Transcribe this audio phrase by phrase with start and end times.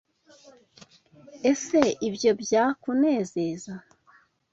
[1.51, 3.73] Ese ibyo byakunezeza?